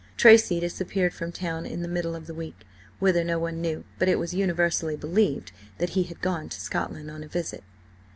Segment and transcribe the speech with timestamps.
[0.17, 2.65] Tracy disappeared from town in the middle of the week,
[2.97, 7.11] whither no one knew, but it was universally believed that he had gone to Scotland
[7.11, 7.63] on a visit.